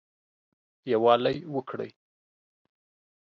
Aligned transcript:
يووالى 0.91 1.33
وکړٸ 1.55 1.81